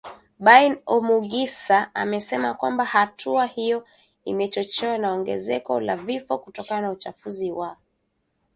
Bain 0.39 0.77
Omugisa 0.85 1.91
amesema 1.93 2.53
kwamba 2.53 2.85
hatua 2.85 3.45
hiyo 3.45 3.87
imechochewa 4.25 4.97
na 4.97 5.11
ongezeko 5.11 5.79
la 5.79 5.95
vifo 5.97 6.37
kutokana 6.37 6.81
na 6.81 6.91
uchafuzi 6.91 7.51
wa 7.51 7.55
hewa 7.67 7.67
ulimwenguni. 7.67 7.85